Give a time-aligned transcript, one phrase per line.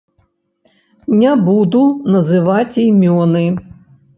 [1.19, 1.83] Не буду
[2.15, 3.45] называць імёны.